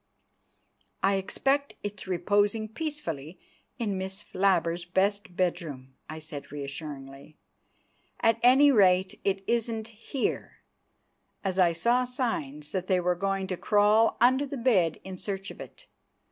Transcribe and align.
"I 1.03 1.17
expect 1.17 1.75
it's 1.83 2.07
reposing 2.07 2.69
peacefully 2.69 3.37
in 3.77 3.99
Miss 3.99 4.23
Flabbers' 4.23 4.83
best 4.83 5.35
bedroom," 5.35 5.93
I 6.09 6.17
said 6.17 6.47
assuringly. 6.51 7.37
"At 8.19 8.39
any 8.41 8.71
rate 8.71 9.19
it 9.23 9.43
isn't 9.45 9.89
here!" 9.89 10.61
as 11.43 11.59
I 11.59 11.71
saw 11.73 12.03
signs 12.05 12.71
that 12.71 12.87
they 12.87 12.99
were 12.99 13.13
going 13.13 13.45
to 13.45 13.57
crawl 13.57 14.17
under 14.19 14.47
the 14.47 14.57
bed 14.57 14.99
in 15.03 15.19
search 15.19 15.51
of 15.51 15.61
it. 15.61 15.85